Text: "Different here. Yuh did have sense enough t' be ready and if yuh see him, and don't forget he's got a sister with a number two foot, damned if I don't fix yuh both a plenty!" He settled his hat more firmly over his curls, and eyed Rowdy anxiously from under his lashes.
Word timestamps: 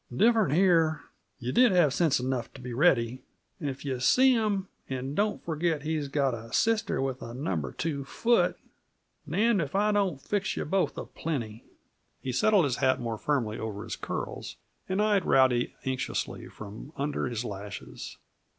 "Different 0.11 0.53
here. 0.53 1.01
Yuh 1.37 1.51
did 1.51 1.71
have 1.71 1.93
sense 1.93 2.19
enough 2.19 2.51
t' 2.51 2.59
be 2.59 2.73
ready 2.73 3.21
and 3.59 3.69
if 3.69 3.85
yuh 3.85 3.99
see 3.99 4.33
him, 4.33 4.67
and 4.89 5.15
don't 5.15 5.45
forget 5.45 5.83
he's 5.83 6.07
got 6.07 6.33
a 6.33 6.51
sister 6.51 6.99
with 6.99 7.21
a 7.21 7.35
number 7.35 7.71
two 7.71 8.03
foot, 8.03 8.57
damned 9.29 9.61
if 9.61 9.75
I 9.75 9.91
don't 9.91 10.19
fix 10.19 10.57
yuh 10.57 10.65
both 10.65 10.97
a 10.97 11.05
plenty!" 11.05 11.65
He 12.19 12.31
settled 12.31 12.65
his 12.65 12.77
hat 12.77 12.99
more 12.99 13.19
firmly 13.19 13.59
over 13.59 13.83
his 13.83 13.95
curls, 13.95 14.55
and 14.89 14.99
eyed 15.03 15.23
Rowdy 15.23 15.75
anxiously 15.85 16.47
from 16.47 16.93
under 16.97 17.27
his 17.27 17.45
lashes. 17.45 18.17